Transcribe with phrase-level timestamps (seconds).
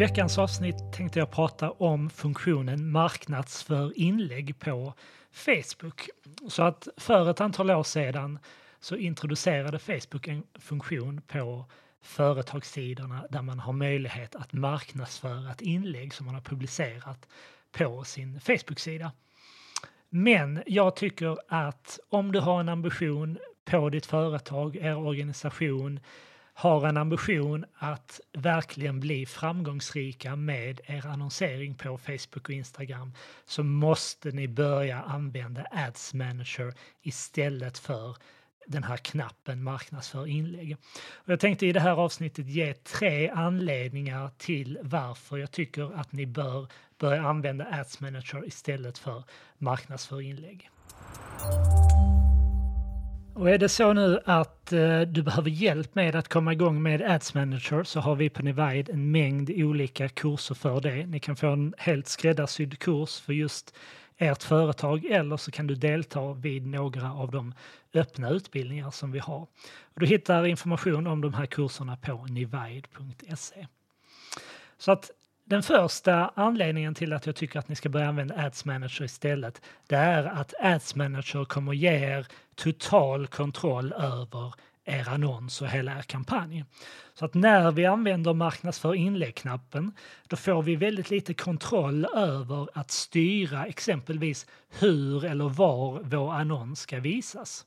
[0.00, 4.94] veckans avsnitt tänkte jag prata om funktionen marknadsför inlägg på
[5.32, 6.08] Facebook.
[6.48, 8.38] Så att för ett antal år sedan
[8.78, 11.64] så introducerade Facebook en funktion på
[12.02, 17.28] företagssidorna där man har möjlighet att marknadsföra ett inlägg som man har publicerat
[17.72, 19.12] på sin Facebook-sida.
[20.08, 26.00] Men jag tycker att om du har en ambition på ditt företag, er organisation,
[26.60, 33.12] har en ambition att verkligen bli framgångsrika med er annonsering på Facebook och Instagram
[33.44, 38.16] så måste ni börja använda Ads Manager istället för
[38.66, 40.76] den här knappen marknadsför inlägg.
[41.14, 46.12] Och jag tänkte i det här avsnittet ge tre anledningar till varför jag tycker att
[46.12, 46.66] ni bör
[46.98, 49.24] börja använda Ads Manager istället för
[49.58, 50.70] marknadsför inlägg.
[53.40, 57.02] Och är det så nu att eh, du behöver hjälp med att komma igång med
[57.02, 61.06] Ads Manager så har vi på Nivide en mängd olika kurser för det.
[61.06, 63.74] Ni kan få en helt skräddarsydd kurs för just
[64.18, 67.54] ert företag eller så kan du delta vid några av de
[67.94, 69.46] öppna utbildningar som vi har.
[69.94, 73.66] Du hittar information om de här kurserna på nivide.se.
[74.78, 75.10] Så att
[75.50, 79.62] den första anledningen till att jag tycker att ni ska börja använda Ads Manager istället,
[79.86, 85.98] det är att Ads Manager kommer ge er total kontroll över er annons och hela
[85.98, 86.64] er kampanj.
[87.14, 89.92] Så att när vi använder marknadsför inlägg-knappen
[90.28, 94.46] då får vi väldigt lite kontroll över att styra exempelvis
[94.80, 97.66] hur eller var vår annons ska visas.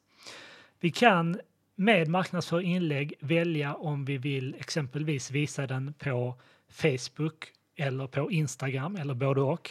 [0.79, 1.39] Vi kan
[1.75, 6.35] med marknadsför inlägg välja om vi vill exempelvis visa den på
[6.69, 9.69] Facebook eller på Instagram eller både och.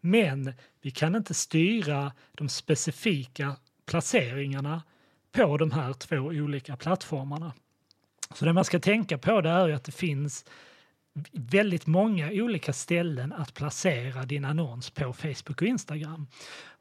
[0.00, 4.82] Men vi kan inte styra de specifika placeringarna
[5.32, 7.52] på de här två olika plattformarna.
[8.34, 10.44] Så det man ska tänka på det är att det finns
[11.32, 16.26] väldigt många olika ställen att placera din annons på Facebook och Instagram.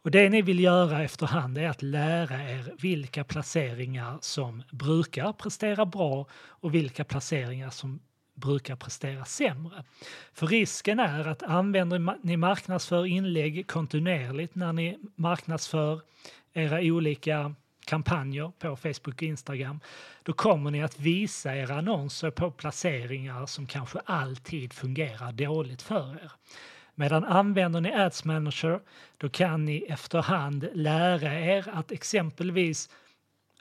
[0.01, 5.85] Och det ni vill göra efterhand är att lära er vilka placeringar som brukar prestera
[5.85, 7.99] bra och vilka placeringar som
[8.33, 9.83] brukar prestera sämre.
[10.33, 16.01] För risken är att använder ni marknadsför inlägg kontinuerligt när ni marknadsför
[16.53, 17.55] era olika
[17.85, 19.79] kampanjer på Facebook och Instagram,
[20.23, 26.15] då kommer ni att visa era annonser på placeringar som kanske alltid fungerar dåligt för
[26.15, 26.31] er.
[26.95, 28.79] Medan använder ni Ads Manager,
[29.17, 32.89] då kan ni efterhand lära er att exempelvis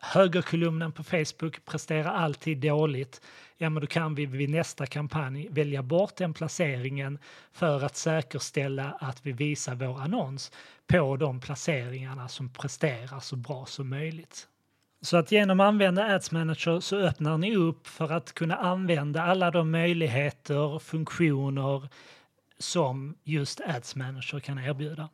[0.05, 3.21] högerkolumnen på Facebook presterar alltid dåligt,
[3.57, 7.19] ja men då kan vi vid nästa kampanj välja bort den placeringen
[7.53, 10.53] för att säkerställa att vi visar vår annons
[10.87, 14.49] på de placeringarna som presterar så bra som möjligt.
[15.01, 19.23] Så att genom att använda Ads Manager så öppnar ni upp för att kunna använda
[19.23, 21.89] alla de möjligheter, funktioner
[22.59, 25.09] som just Ads Manager kan erbjuda.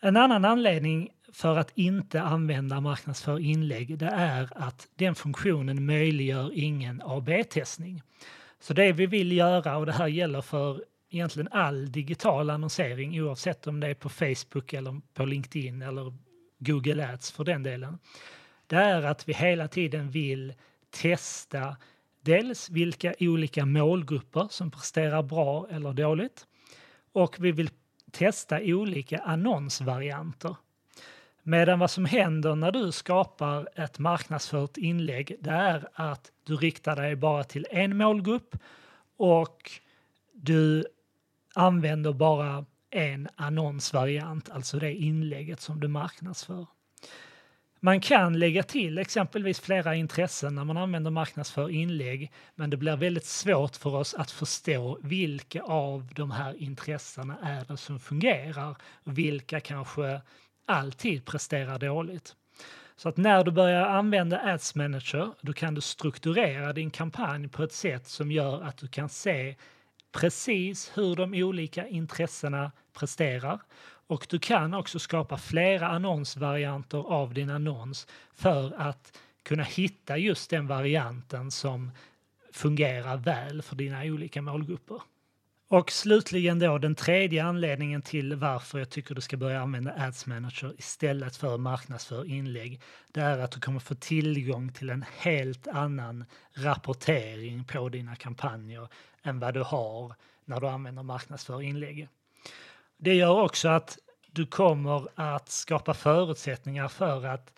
[0.00, 6.50] En annan anledning för att inte använda marknadsför inlägg det är att den funktionen möjliggör
[6.54, 8.02] ingen AB-testning.
[8.60, 13.66] Så det vi vill göra, och det här gäller för egentligen all digital annonsering oavsett
[13.66, 16.14] om det är på Facebook eller på LinkedIn eller
[16.58, 17.98] Google Ads för den delen.
[18.66, 20.54] Det är att vi hela tiden vill
[20.90, 21.76] testa
[22.20, 26.46] dels vilka olika målgrupper som presterar bra eller dåligt
[27.12, 27.70] och vi vill
[28.10, 30.56] testa olika annonsvarianter.
[31.42, 36.96] Medan vad som händer när du skapar ett marknadsfört inlägg det är att du riktar
[36.96, 38.56] dig bara till en målgrupp
[39.16, 39.70] och
[40.32, 40.86] du
[41.54, 46.66] använder bara en annonsvariant, alltså det inlägget som du marknadsför.
[47.82, 52.96] Man kan lägga till exempelvis flera intressen när man använder marknadsför inlägg men det blir
[52.96, 58.76] väldigt svårt för oss att förstå vilka av de här intressena är det som fungerar
[59.04, 60.20] vilka kanske
[60.70, 62.36] alltid presterar dåligt.
[62.96, 67.62] Så att när du börjar använda Ads Manager då kan du strukturera din kampanj på
[67.62, 69.56] ett sätt som gör att du kan se
[70.12, 73.60] precis hur de olika intressena presterar
[74.06, 80.50] och du kan också skapa flera annonsvarianter av din annons för att kunna hitta just
[80.50, 81.90] den varianten som
[82.52, 85.02] fungerar väl för dina olika målgrupper.
[85.72, 90.26] Och slutligen då den tredje anledningen till varför jag tycker du ska börja använda Ads
[90.26, 92.80] Manager istället för marknadsför inlägg.
[93.12, 98.88] Det är att du kommer få tillgång till en helt annan rapportering på dina kampanjer
[99.22, 100.14] än vad du har
[100.44, 102.08] när du använder marknadsför inlägg.
[102.96, 103.98] Det gör också att
[104.32, 107.52] du kommer att skapa förutsättningar för att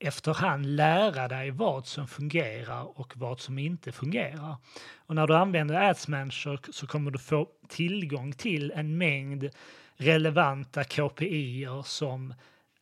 [0.00, 4.56] efterhand lära dig vad som fungerar och vad som inte fungerar.
[4.96, 9.50] Och när du använder Ads Manager så kommer du få tillgång till en mängd
[9.96, 12.34] relevanta KPI som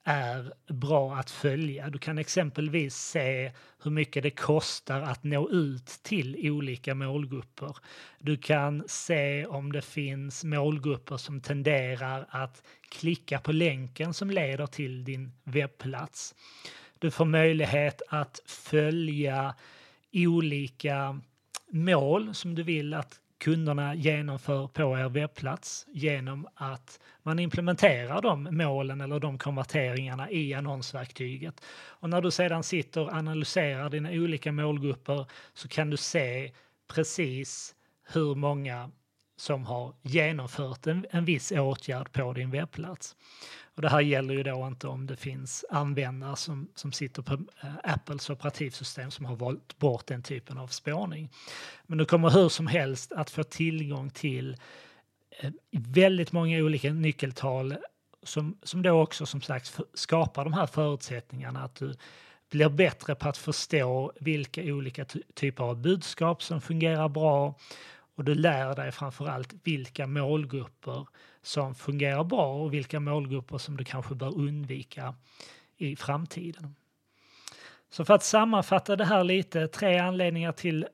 [0.05, 1.91] är bra att följa.
[1.91, 7.77] Du kan exempelvis se hur mycket det kostar att nå ut till olika målgrupper.
[8.19, 14.67] Du kan se om det finns målgrupper som tenderar att klicka på länken som leder
[14.67, 16.35] till din webbplats.
[16.99, 19.55] Du får möjlighet att följa
[20.13, 21.21] olika
[21.71, 28.49] mål som du vill att kunderna genomför på er webbplats genom att man implementerar de
[28.51, 31.61] målen eller de konverteringarna i annonsverktyget.
[31.71, 36.53] Och när du sedan sitter och analyserar dina olika målgrupper så kan du se
[36.89, 37.75] precis
[38.13, 38.91] hur många
[39.39, 43.17] som har genomfört en, en viss åtgärd på din webbplats.
[43.75, 47.35] Och det här gäller ju då inte om det finns användare som, som sitter på
[47.35, 51.31] eh, Apples operativsystem som har valt bort den typen av spårning.
[51.87, 54.57] Men du kommer hur som helst att få tillgång till
[55.31, 57.77] eh, väldigt många olika nyckeltal
[58.23, 61.95] som, som då också som sagt skapar de här förutsättningarna att du
[62.51, 65.05] blir bättre på att förstå vilka olika
[65.35, 67.55] typer av budskap som fungerar bra
[68.19, 71.07] och du lär dig framförallt vilka målgrupper
[71.43, 75.15] som fungerar bra och vilka målgrupper som du kanske bör undvika
[75.77, 76.75] i framtiden.
[77.91, 80.87] Så för att sammanfatta det här lite, tre anledningar till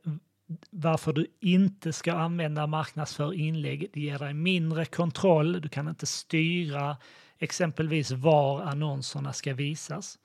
[0.71, 3.91] varför du inte ska använda marknadsför inlägg.
[3.93, 6.97] Det ger dig mindre kontroll, du kan inte styra
[7.39, 10.19] exempelvis var annonserna ska visas.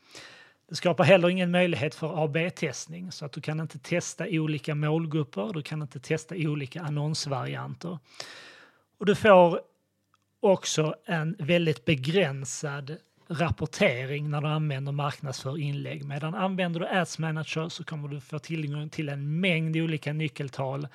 [0.69, 5.53] Det skapar heller ingen möjlighet för AB-testning så att du kan inte testa olika målgrupper,
[5.53, 7.99] du kan inte testa olika annonsvarianter.
[8.99, 9.61] Och du får
[10.39, 16.05] också en väldigt begränsad rapportering när du använder marknadsför inlägg.
[16.05, 20.87] Medan använder du Ads Manager så kommer du få tillgång till en mängd olika nyckeltal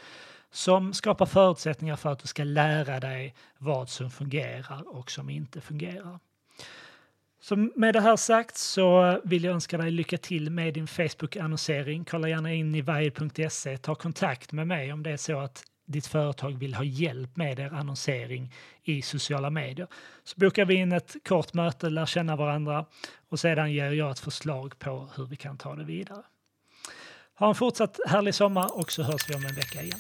[0.51, 5.61] som skapar förutsättningar för att du ska lära dig vad som fungerar och som inte
[5.61, 6.19] fungerar.
[7.45, 12.05] Så med det här sagt så vill jag önska dig lycka till med din Facebook-annonsering.
[12.05, 13.79] Kolla gärna in i vajer.se.
[13.79, 17.59] ta kontakt med mig om det är så att ditt företag vill ha hjälp med
[17.59, 19.87] er annonsering i sociala medier.
[20.25, 22.87] Så bokar vi in ett kort möte, lär känna varandra
[23.29, 26.23] och sedan ger jag ett förslag på hur vi kan ta det vidare.
[27.35, 29.99] Ha en fortsatt härlig sommar och så hörs vi om en vecka igen.